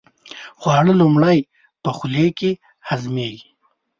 [0.59, 1.37] خواړه لومړی
[1.83, 2.51] په خولې کې
[2.87, 3.47] هضمېږي.